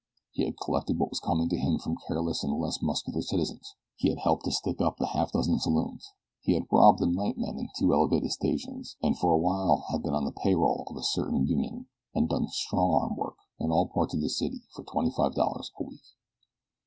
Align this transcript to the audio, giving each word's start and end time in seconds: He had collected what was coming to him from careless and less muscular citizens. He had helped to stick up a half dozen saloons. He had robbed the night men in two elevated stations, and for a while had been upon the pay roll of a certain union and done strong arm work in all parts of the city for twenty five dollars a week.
He 0.31 0.45
had 0.45 0.57
collected 0.57 0.97
what 0.97 1.11
was 1.11 1.19
coming 1.19 1.47
to 1.49 1.55
him 1.59 1.77
from 1.77 1.95
careless 2.07 2.43
and 2.43 2.57
less 2.59 2.81
muscular 2.81 3.21
citizens. 3.21 3.75
He 3.97 4.09
had 4.09 4.17
helped 4.17 4.45
to 4.45 4.51
stick 4.51 4.81
up 4.81 4.99
a 4.99 5.05
half 5.05 5.31
dozen 5.31 5.59
saloons. 5.59 6.11
He 6.41 6.53
had 6.53 6.63
robbed 6.71 6.97
the 6.97 7.05
night 7.05 7.37
men 7.37 7.59
in 7.59 7.69
two 7.77 7.93
elevated 7.93 8.31
stations, 8.31 8.97
and 9.03 9.15
for 9.15 9.31
a 9.31 9.37
while 9.37 9.85
had 9.91 10.01
been 10.01 10.13
upon 10.15 10.25
the 10.25 10.31
pay 10.31 10.55
roll 10.55 10.85
of 10.87 10.97
a 10.97 11.03
certain 11.03 11.45
union 11.45 11.85
and 12.15 12.27
done 12.27 12.47
strong 12.47 12.91
arm 12.99 13.15
work 13.15 13.37
in 13.59 13.69
all 13.71 13.89
parts 13.89 14.15
of 14.15 14.21
the 14.21 14.29
city 14.31 14.63
for 14.73 14.83
twenty 14.85 15.11
five 15.11 15.35
dollars 15.35 15.71
a 15.79 15.83
week. 15.83 16.01